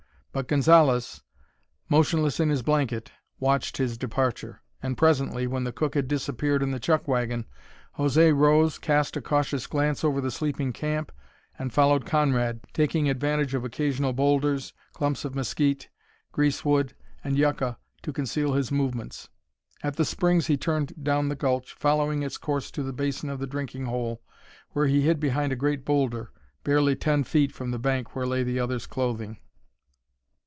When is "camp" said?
10.71-11.11